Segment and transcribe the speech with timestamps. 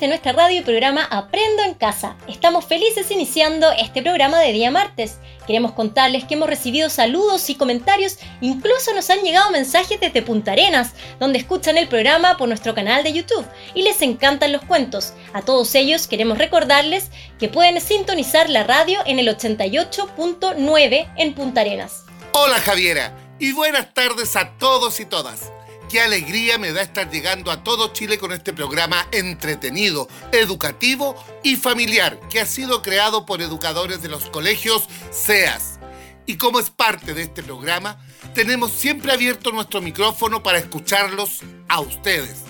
[0.00, 2.16] de nuestra radio y programa Aprendo en Casa.
[2.28, 5.18] Estamos felices iniciando este programa de día martes.
[5.46, 10.52] Queremos contarles que hemos recibido saludos y comentarios, incluso nos han llegado mensajes desde Punta
[10.52, 15.14] Arenas, donde escuchan el programa por nuestro canal de YouTube y les encantan los cuentos.
[15.32, 21.62] A todos ellos queremos recordarles que pueden sintonizar la radio en el 88.9 en Punta
[21.62, 22.04] Arenas.
[22.32, 25.50] Hola Javiera y buenas tardes a todos y todas.
[25.88, 31.56] Qué alegría me da estar llegando a todo Chile con este programa entretenido, educativo y
[31.56, 35.78] familiar que ha sido creado por educadores de los colegios SEAS.
[36.26, 37.98] Y como es parte de este programa,
[38.34, 42.42] tenemos siempre abierto nuestro micrófono para escucharlos a ustedes.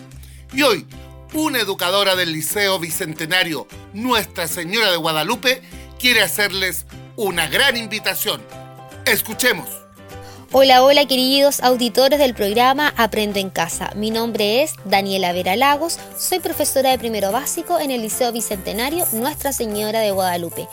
[0.52, 0.84] Y hoy,
[1.32, 5.62] una educadora del Liceo Bicentenario Nuestra Señora de Guadalupe
[6.00, 8.42] quiere hacerles una gran invitación.
[9.06, 9.87] Escuchemos.
[10.50, 13.90] Hola, hola queridos auditores del programa Aprendo en Casa.
[13.94, 19.04] Mi nombre es Daniela Vera Lagos, soy profesora de primero básico en el Liceo Bicentenario
[19.12, 20.66] Nuestra Señora de Guadalupe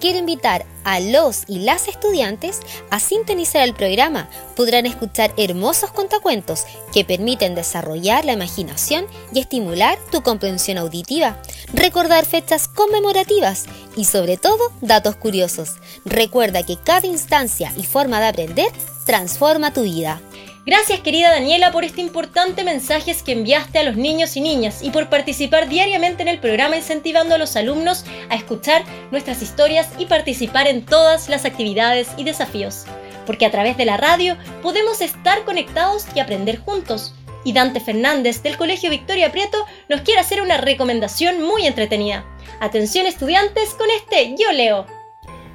[0.00, 4.28] quiero invitar a los y las estudiantes a sintonizar el programa.
[4.56, 11.40] Podrán escuchar hermosos contacuentos que permiten desarrollar la imaginación y estimular tu comprensión auditiva,
[11.72, 13.64] recordar fechas conmemorativas
[13.96, 15.76] y sobre todo datos curiosos.
[16.04, 18.72] Recuerda que cada instancia y forma de aprender
[19.06, 20.20] transforma tu vida.
[20.66, 24.88] Gracias querida Daniela por este importante mensaje que enviaste a los niños y niñas y
[24.88, 30.06] por participar diariamente en el programa incentivando a los alumnos a escuchar nuestras historias y
[30.06, 32.86] participar en todas las actividades y desafíos.
[33.26, 37.12] Porque a través de la radio podemos estar conectados y aprender juntos.
[37.44, 42.24] Y Dante Fernández del Colegio Victoria Prieto nos quiere hacer una recomendación muy entretenida.
[42.60, 44.86] Atención estudiantes con este Yo Leo.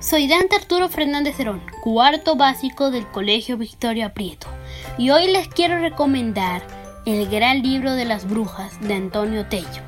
[0.01, 4.47] Soy Dante Arturo Fernández Cerón, cuarto básico del Colegio Victoria Prieto,
[4.97, 6.65] y hoy les quiero recomendar
[7.05, 9.81] el gran libro de las brujas de Antonio Tello.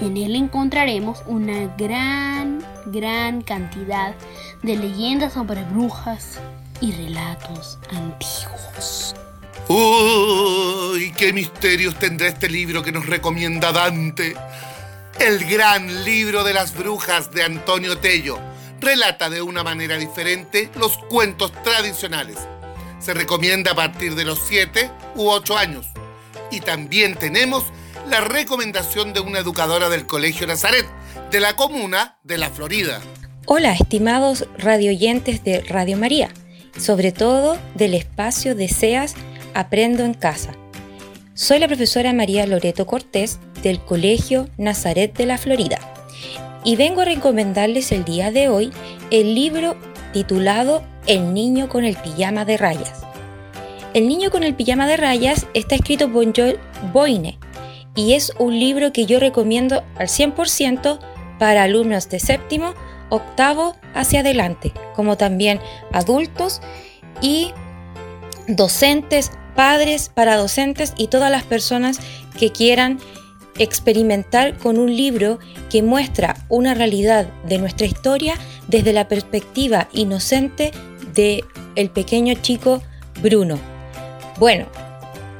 [0.00, 4.14] En él encontraremos una gran, gran cantidad
[4.62, 6.38] de leyendas sobre brujas
[6.80, 9.16] y relatos antiguos.
[9.66, 11.12] ¡Uy!
[11.16, 14.36] ¿Qué misterios tendrá este libro que nos recomienda Dante?
[15.18, 18.49] El gran libro de las brujas de Antonio Tello
[18.80, 22.38] relata de una manera diferente los cuentos tradicionales.
[22.98, 25.86] Se recomienda a partir de los 7 u 8 años.
[26.50, 27.64] Y también tenemos
[28.08, 30.86] la recomendación de una educadora del Colegio Nazaret,
[31.30, 33.00] de la comuna de La Florida.
[33.46, 36.30] Hola, estimados radioyentes de Radio María,
[36.78, 39.14] sobre todo del espacio de SEAS
[39.54, 40.52] Aprendo en Casa.
[41.34, 45.99] Soy la profesora María Loreto Cortés del Colegio Nazaret de la Florida
[46.64, 48.72] y vengo a recomendarles el día de hoy
[49.10, 49.76] el libro
[50.12, 53.02] titulado El niño con el pijama de rayas.
[53.94, 56.58] El niño con el pijama de rayas está escrito por Joel
[56.92, 57.38] Boyne
[57.94, 60.98] y es un libro que yo recomiendo al 100%
[61.38, 62.74] para alumnos de séptimo,
[63.08, 65.60] octavo hacia adelante, como también
[65.92, 66.60] adultos
[67.20, 67.52] y
[68.46, 71.98] docentes, padres, para docentes y todas las personas
[72.38, 73.00] que quieran
[73.60, 75.38] experimentar con un libro
[75.68, 78.34] que muestra una realidad de nuestra historia
[78.68, 80.72] desde la perspectiva inocente
[81.14, 81.44] de
[81.76, 82.82] el pequeño chico
[83.22, 83.58] Bruno.
[84.38, 84.66] Bueno,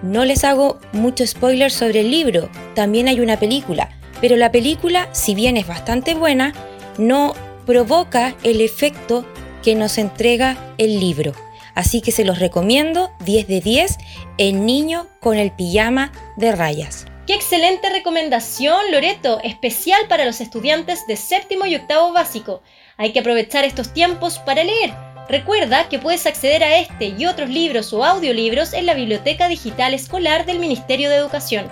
[0.02, 3.88] no les hago mucho spoiler sobre el libro, también hay una película,
[4.20, 6.52] pero la película, si bien es bastante buena,
[6.98, 7.32] no
[7.64, 9.24] provoca el efecto
[9.62, 11.32] que nos entrega el libro.
[11.74, 13.98] Así que se los recomiendo 10 de 10,
[14.36, 17.09] El niño con el pijama de rayas.
[17.26, 22.62] Qué excelente recomendación, Loreto, especial para los estudiantes de séptimo y octavo básico.
[22.96, 24.92] Hay que aprovechar estos tiempos para leer.
[25.28, 29.94] Recuerda que puedes acceder a este y otros libros o audiolibros en la Biblioteca Digital
[29.94, 31.68] Escolar del Ministerio de Educación.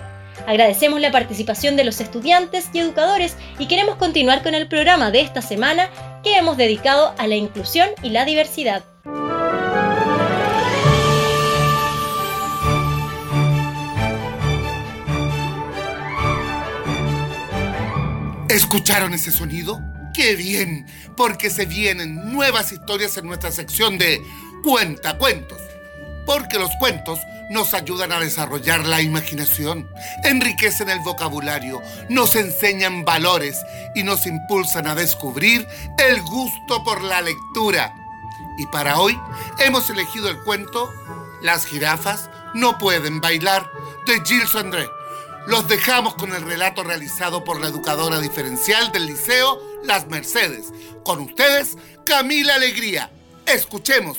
[0.47, 5.22] Agradecemos la participación de los estudiantes y educadores y queremos continuar con el programa de
[5.22, 5.91] esta semana
[6.22, 8.84] que hemos dedicado a la inclusión y la diversidad.
[18.58, 19.81] ¿Escucharon ese sonido?
[20.12, 20.84] ¡Qué bien!
[21.16, 24.20] Porque se vienen nuevas historias en nuestra sección de
[24.64, 25.60] Cuentacuentos.
[26.26, 27.20] Porque los cuentos
[27.50, 29.88] nos ayudan a desarrollar la imaginación,
[30.25, 33.64] enriquecen el vocabulario, nos enseñan valores
[33.94, 35.64] y nos impulsan a descubrir
[35.96, 37.94] el gusto por la lectura.
[38.58, 39.16] Y para hoy
[39.60, 40.93] hemos elegido el cuento
[41.43, 43.70] Las jirafas no pueden bailar
[44.05, 44.88] de Gilles André
[45.48, 50.66] los dejamos con el relato realizado por la educadora diferencial del Liceo Las Mercedes.
[51.04, 53.10] Con ustedes, Camila Alegría.
[53.46, 54.18] Escuchemos.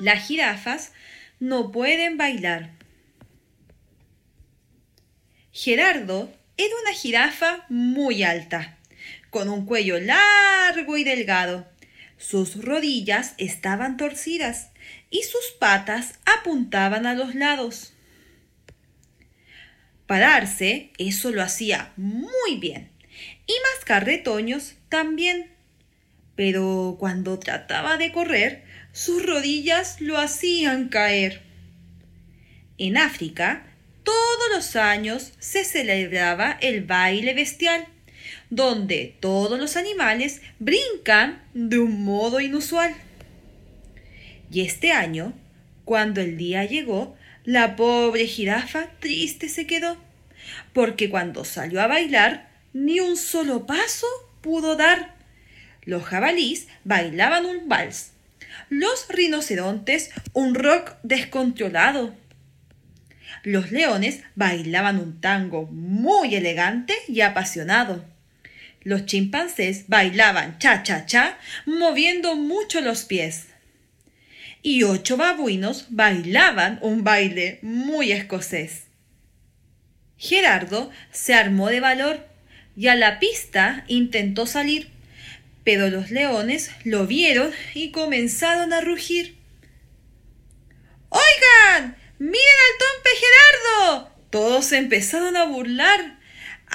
[0.00, 0.92] Las jirafas
[1.38, 2.70] no pueden bailar.
[5.52, 8.76] Gerardo era una jirafa muy alta,
[9.30, 11.71] con un cuello largo y delgado.
[12.22, 14.70] Sus rodillas estaban torcidas
[15.10, 17.94] y sus patas apuntaban a los lados.
[20.06, 22.90] Pararse, eso lo hacía muy bien,
[23.46, 25.50] y mascar retoños también.
[26.36, 31.42] Pero cuando trataba de correr, sus rodillas lo hacían caer.
[32.78, 33.66] En África,
[34.04, 37.84] todos los años se celebraba el baile bestial,
[38.50, 42.94] donde todos los animales brincan de un modo inusual.
[44.50, 45.32] Y este año,
[45.84, 49.96] cuando el día llegó, la pobre jirafa triste se quedó,
[50.72, 54.06] porque cuando salió a bailar, ni un solo paso
[54.40, 55.14] pudo dar.
[55.84, 58.12] Los jabalís bailaban un vals,
[58.68, 62.14] los rinocerontes un rock descontrolado.
[63.42, 68.04] Los leones bailaban un tango muy elegante y apasionado.
[68.84, 73.46] Los chimpancés bailaban cha-cha-cha, moviendo mucho los pies.
[74.62, 78.84] Y ocho babuinos bailaban un baile muy escocés.
[80.16, 82.26] Gerardo se armó de valor
[82.76, 84.90] y a la pista intentó salir,
[85.64, 89.36] pero los leones lo vieron y comenzaron a rugir.
[91.08, 91.96] ¡Oigan!
[92.18, 94.10] ¡Miren al Tompe Gerardo!
[94.30, 96.18] Todos empezaron a burlar.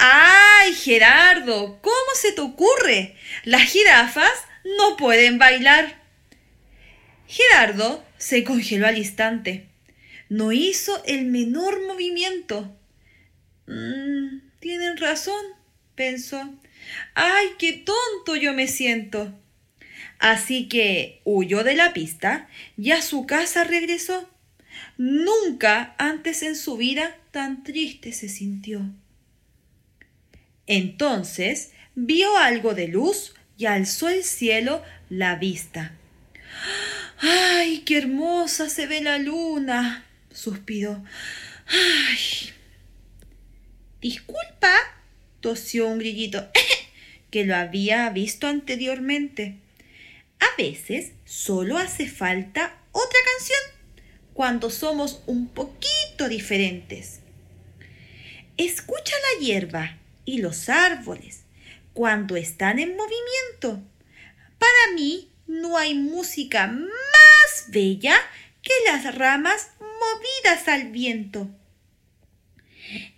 [0.00, 1.80] ¡Ay, Gerardo!
[1.82, 3.16] ¿Cómo se te ocurre?
[3.42, 4.32] Las jirafas
[4.78, 6.00] no pueden bailar.
[7.26, 9.66] Gerardo se congeló al instante.
[10.28, 12.76] No hizo el menor movimiento.
[13.66, 15.44] Mm, tienen razón,
[15.96, 16.48] pensó.
[17.14, 19.36] ¡Ay, qué tonto yo me siento!
[20.20, 24.30] Así que huyó de la pista y a su casa regresó.
[24.96, 28.88] Nunca antes en su vida tan triste se sintió.
[30.68, 35.96] Entonces vio algo de luz y alzó el cielo la vista.
[37.20, 40.04] ¡Ay, qué hermosa se ve la luna!
[40.30, 41.02] suspiró.
[41.66, 42.52] ¡Ay!
[44.00, 44.72] Disculpa,
[45.40, 46.48] tosió un grillito,
[47.30, 49.56] que lo había visto anteriormente.
[50.38, 53.58] A veces solo hace falta otra canción
[54.34, 57.20] cuando somos un poquito diferentes.
[58.56, 61.44] Escucha la hierba y los árboles
[61.94, 63.82] cuando están en movimiento.
[64.58, 68.14] Para mí no hay música más bella
[68.60, 71.48] que las ramas movidas al viento.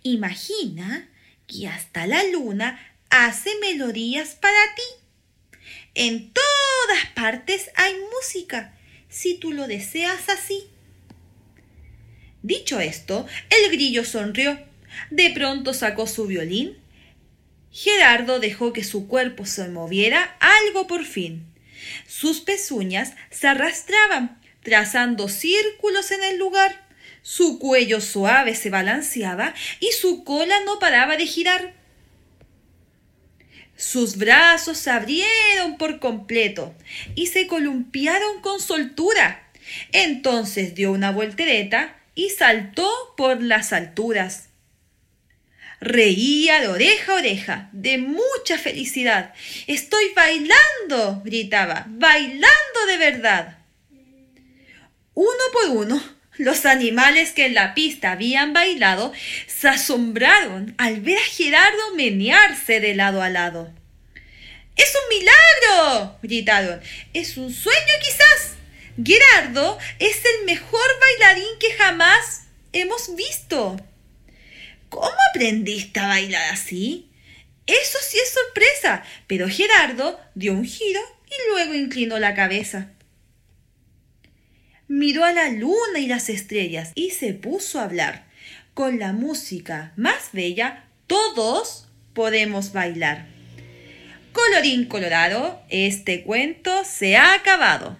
[0.03, 1.09] Imagina
[1.47, 2.79] que hasta la luna
[3.09, 5.59] hace melodías para ti.
[5.95, 8.73] En todas partes hay música,
[9.09, 10.63] si tú lo deseas así.
[12.41, 14.57] Dicho esto, el grillo sonrió.
[15.09, 16.80] De pronto sacó su violín.
[17.71, 21.45] Gerardo dejó que su cuerpo se moviera algo por fin.
[22.07, 26.87] Sus pezuñas se arrastraban, trazando círculos en el lugar.
[27.21, 31.73] Su cuello suave se balanceaba y su cola no paraba de girar.
[33.77, 36.75] Sus brazos se abrieron por completo
[37.15, 39.49] y se columpiaron con soltura.
[39.91, 44.50] Entonces dio una voltereta y saltó por las alturas.
[45.81, 49.33] Reía de oreja a oreja, de mucha felicidad.
[49.65, 53.57] Estoy bailando, gritaba, bailando de verdad.
[55.15, 56.03] Uno por uno,
[56.37, 59.11] los animales que en la pista habían bailado
[59.47, 63.73] se asombraron al ver a Gerardo menearse de lado a lado.
[64.75, 66.15] ¡Es un milagro!
[66.21, 66.79] gritaron.
[67.13, 68.53] ¿Es un sueño quizás?
[69.03, 73.77] Gerardo es el mejor bailarín que jamás hemos visto.
[74.91, 77.09] ¿Cómo aprendiste a bailar así?
[77.65, 82.91] Eso sí es sorpresa, pero Gerardo dio un giro y luego inclinó la cabeza
[84.91, 88.25] miró a la luna y las estrellas y se puso a hablar.
[88.73, 93.25] Con la música más bella, todos podemos bailar.
[94.33, 97.97] Colorín colorado, este cuento se ha acabado.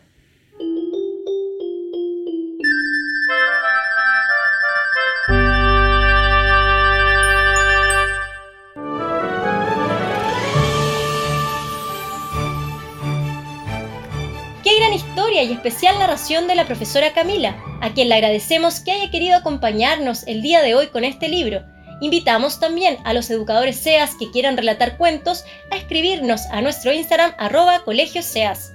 [14.93, 20.27] Y especial narración de la profesora Camila, a quien le agradecemos que haya querido acompañarnos
[20.27, 21.63] el día de hoy con este libro.
[22.01, 27.31] Invitamos también a los educadores SEAS que quieran relatar cuentos a escribirnos a nuestro Instagram
[27.37, 28.73] arroba colegioseas.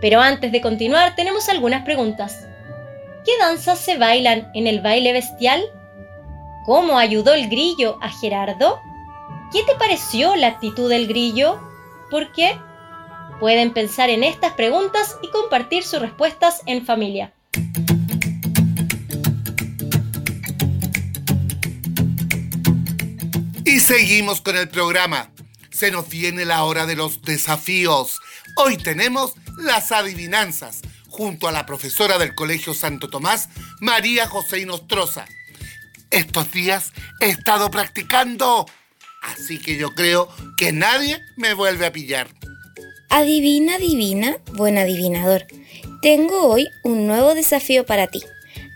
[0.00, 2.46] Pero antes de continuar tenemos algunas preguntas.
[3.24, 5.64] ¿Qué danzas se bailan en el baile bestial?
[6.64, 8.80] ¿Cómo ayudó el grillo a Gerardo?
[9.52, 11.58] ¿Qué te pareció la actitud del grillo?
[12.08, 12.56] ¿Por qué?
[13.40, 17.34] Pueden pensar en estas preguntas y compartir sus respuestas en familia.
[23.64, 25.30] Y seguimos con el programa.
[25.70, 28.20] Se nos viene la hora de los desafíos.
[28.56, 33.50] Hoy tenemos las adivinanzas junto a la profesora del Colegio Santo Tomás,
[33.80, 35.26] María José Inostroza.
[36.10, 38.64] Estos días he estado practicando,
[39.22, 42.28] así que yo creo que nadie me vuelve a pillar.
[43.08, 45.46] Adivina, adivina, buen adivinador.
[46.02, 48.22] Tengo hoy un nuevo desafío para ti.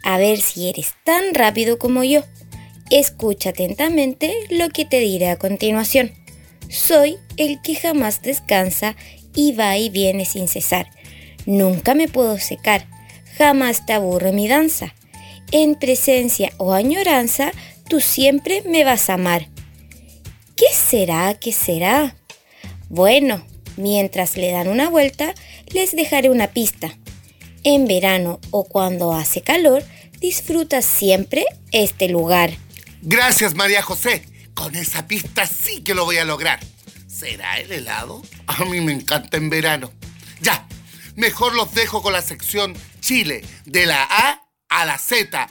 [0.03, 2.23] A ver si eres tan rápido como yo.
[2.91, 6.13] Escucha atentamente lo que te diré a continuación.
[6.69, 8.97] Soy el que jamás descansa
[9.35, 10.89] y va y viene sin cesar
[11.47, 12.87] Nunca me puedo secar,
[13.37, 14.95] jamás te aburre mi danza.
[15.53, 17.53] En presencia o añoranza,
[17.89, 19.49] tú siempre me vas a amar.
[20.57, 21.35] ¿Qué será?
[21.35, 22.17] ¿Qué será?
[22.89, 23.45] Bueno,
[23.81, 25.35] mientras le dan una vuelta,
[25.69, 26.97] les dejaré una pista.
[27.65, 29.83] En verano o cuando hace calor,
[30.21, 32.51] disfrutas siempre este lugar.
[33.03, 34.25] Gracias, María José.
[34.55, 36.61] Con esa pista sí que lo voy a lograr.
[37.07, 38.23] ¿Será el helado?
[38.47, 39.93] A mí me encanta en verano.
[40.41, 40.67] Ya,
[41.17, 45.49] mejor los dejo con la sección Chile, de la A a la Z.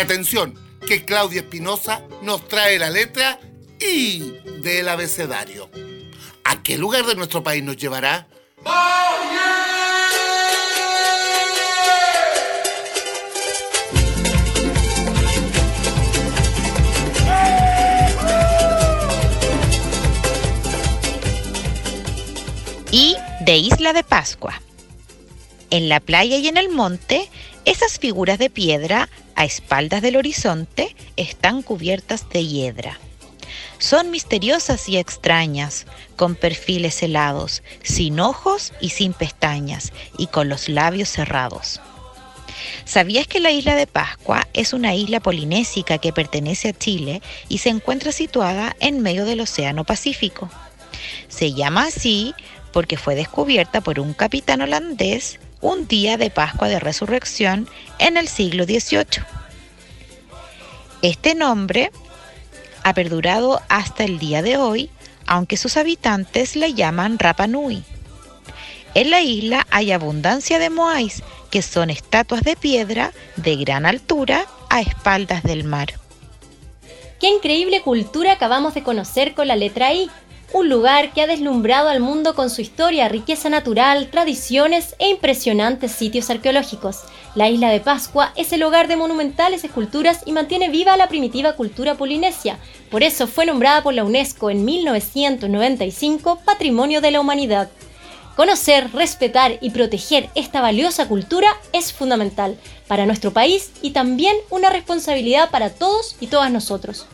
[0.00, 0.54] atención,
[0.86, 3.40] que Claudia Espinosa nos trae la letra
[3.80, 5.70] I del abecedario.
[6.44, 8.26] ¿A qué lugar de nuestro país nos llevará?
[22.90, 24.60] y de Isla de Pascua.
[25.70, 27.28] En la playa y en el monte,
[27.68, 32.98] esas figuras de piedra a espaldas del horizonte están cubiertas de hiedra.
[33.76, 35.84] Son misteriosas y extrañas,
[36.16, 41.82] con perfiles helados, sin ojos y sin pestañas, y con los labios cerrados.
[42.86, 47.20] ¿Sabías que la isla de Pascua es una isla polinésica que pertenece a Chile
[47.50, 50.48] y se encuentra situada en medio del Océano Pacífico?
[51.28, 52.34] Se llama así
[52.72, 58.28] porque fue descubierta por un capitán holandés un día de Pascua de Resurrección en el
[58.28, 59.24] siglo XVIII.
[61.02, 61.90] Este nombre
[62.82, 64.90] ha perdurado hasta el día de hoy,
[65.26, 67.82] aunque sus habitantes la llaman Rapa Nui.
[68.94, 74.46] En la isla hay abundancia de moais, que son estatuas de piedra de gran altura
[74.70, 75.94] a espaldas del mar.
[77.20, 80.10] ¡Qué increíble cultura acabamos de conocer con la letra I!
[80.52, 85.92] Un lugar que ha deslumbrado al mundo con su historia, riqueza natural, tradiciones e impresionantes
[85.92, 87.02] sitios arqueológicos.
[87.34, 91.52] La isla de Pascua es el hogar de monumentales esculturas y mantiene viva la primitiva
[91.52, 92.58] cultura polinesia.
[92.90, 97.68] Por eso fue nombrada por la UNESCO en 1995 Patrimonio de la Humanidad.
[98.34, 104.70] Conocer, respetar y proteger esta valiosa cultura es fundamental para nuestro país y también una
[104.70, 107.06] responsabilidad para todos y todas nosotros.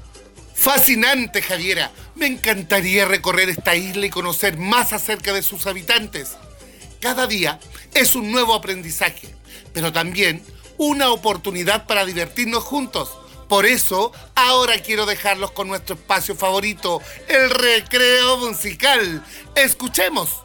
[0.54, 1.90] Fascinante, Javiera.
[2.14, 6.36] Me encantaría recorrer esta isla y conocer más acerca de sus habitantes.
[7.00, 7.60] Cada día
[7.92, 9.34] es un nuevo aprendizaje,
[9.72, 10.42] pero también
[10.78, 13.10] una oportunidad para divertirnos juntos.
[13.48, 19.22] Por eso, ahora quiero dejarlos con nuestro espacio favorito, el recreo musical.
[19.54, 20.43] Escuchemos.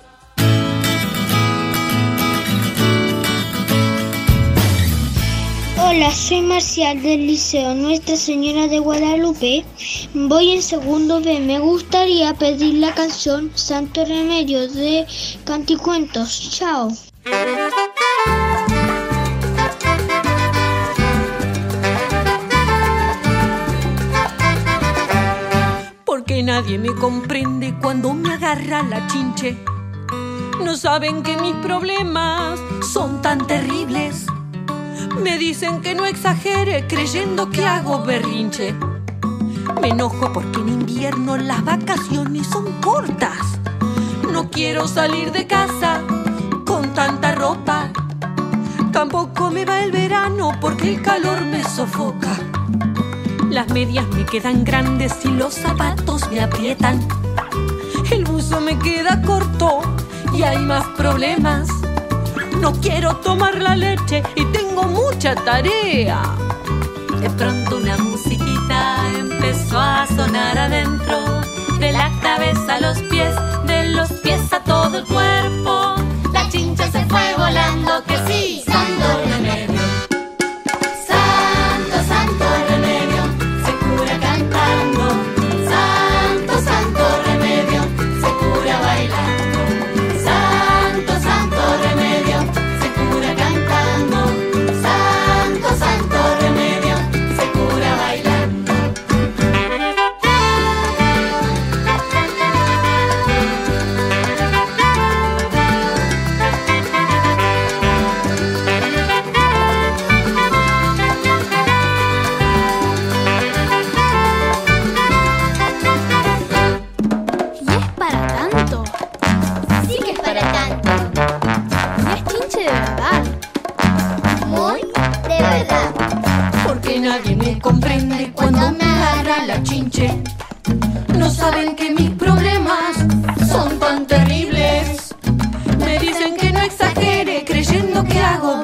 [5.92, 9.66] Hola, soy Marcial del Liceo Nuestra Señora de Guadalupe.
[10.14, 11.40] Voy en segundo B.
[11.40, 15.08] Me gustaría pedir la canción Santo Remedio de
[15.46, 16.52] Canticuentos.
[16.52, 16.90] Chao.
[26.06, 29.58] Porque nadie me comprende cuando me agarra la chinche.
[30.64, 32.60] No saben que mis problemas
[32.94, 34.29] son tan terribles
[35.22, 38.74] me dicen que no exagere creyendo que hago berrinche.
[39.82, 43.60] Me enojo porque en invierno las vacaciones son cortas.
[44.32, 46.02] No quiero salir de casa
[46.66, 47.90] con tanta ropa.
[48.92, 52.38] Tampoco me va el verano porque el calor me sofoca.
[53.50, 57.06] Las medias me quedan grandes y los zapatos me aprietan.
[58.12, 59.82] El buzo me queda corto
[60.34, 61.68] y hay más problemas.
[62.60, 66.22] No quiero tomar la leche y tengo mucha tarea.
[67.22, 71.42] De pronto una musiquita empezó a sonar adentro
[71.80, 73.34] del la cabeza a los pies,
[73.66, 75.96] de los pies a todo el cuerpo.
[76.34, 78.04] La chincha se fue volando,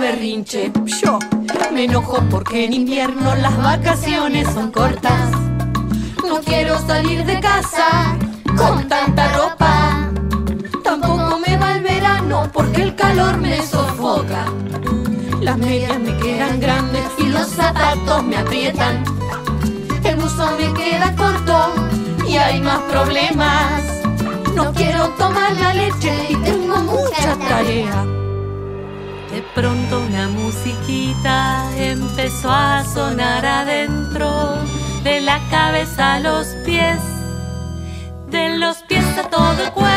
[0.06, 0.72] berrinche.
[1.02, 1.18] Yo
[1.74, 5.32] me enojo porque en invierno las vacaciones son cortas.
[6.28, 8.16] No quiero salir de casa
[8.56, 10.12] con tanta ropa.
[10.84, 14.46] Tampoco me va el verano porque el calor me sofoca.
[15.42, 19.04] Las medias me quedan grandes y los zapatos me aprietan.
[20.04, 21.58] El buzón me queda corto
[22.28, 23.82] y hay más problemas.
[24.56, 28.25] No quiero tomar la leche y tengo mucha tarea.
[29.36, 34.32] De pronto una musiquita empezó a sonar adentro,
[35.04, 37.02] de la cabeza a los pies,
[38.30, 39.95] de los pies a todo el cuerpo.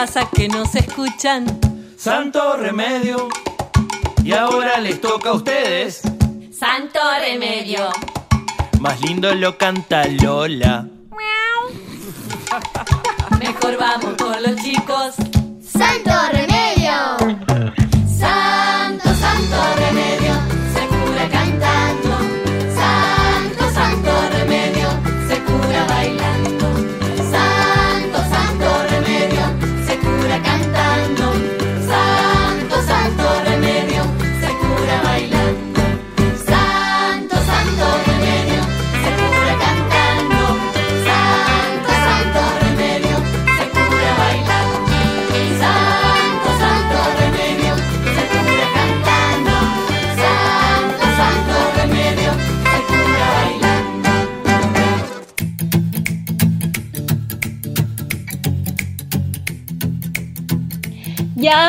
[0.00, 1.44] Pasa que no se escuchan?
[1.96, 3.28] Santo remedio.
[4.22, 6.02] Y ahora les toca a ustedes.
[6.56, 7.88] Santo remedio.
[8.78, 10.86] Más lindo lo canta Lola.
[13.40, 15.16] Mejor vamos con los chicos.
[15.60, 16.47] Santo remedio.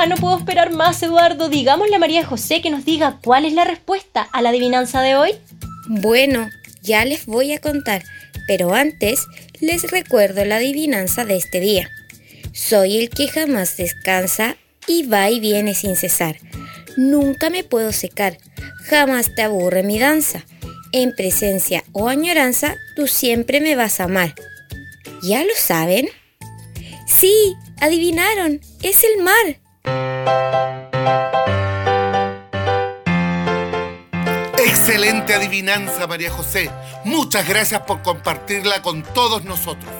[0.07, 1.49] No puedo esperar más, Eduardo.
[1.49, 5.15] Digámosle a María José que nos diga cuál es la respuesta a la adivinanza de
[5.15, 5.31] hoy.
[5.89, 6.47] Bueno,
[6.81, 8.03] ya les voy a contar,
[8.47, 9.25] pero antes
[9.59, 11.89] les recuerdo la adivinanza de este día.
[12.53, 14.55] Soy el que jamás descansa
[14.87, 16.37] y va y viene sin cesar.
[16.95, 18.37] Nunca me puedo secar,
[18.85, 20.45] jamás te aburre mi danza.
[20.93, 24.33] En presencia o añoranza, tú siempre me vas a amar.
[25.21, 26.07] ¿Ya lo saben?
[27.05, 29.59] Sí, adivinaron, es el mar.
[34.57, 36.69] Excelente adivinanza, María José.
[37.05, 39.91] Muchas gracias por compartirla con todos nosotros.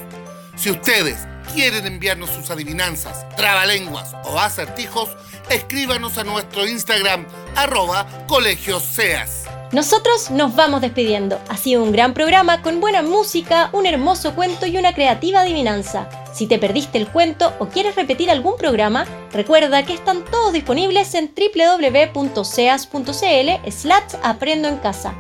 [0.55, 1.17] Si ustedes
[1.53, 5.09] quieren enviarnos sus adivinanzas, trabalenguas o acertijos,
[5.49, 9.45] escríbanos a nuestro Instagram, arroba colegioseas.
[9.71, 11.39] Nosotros nos vamos despidiendo.
[11.47, 16.09] Ha sido un gran programa con buena música, un hermoso cuento y una creativa adivinanza.
[16.33, 21.13] Si te perdiste el cuento o quieres repetir algún programa, recuerda que están todos disponibles
[21.15, 22.41] en www.seas.cl
[23.71, 25.13] slash aprendo en casa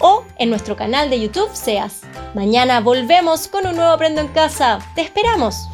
[0.00, 2.02] o en nuestro canal de YouTube Seas.
[2.34, 4.78] Mañana volvemos con un nuevo Aprendo en casa.
[4.94, 5.68] ¡Te esperamos!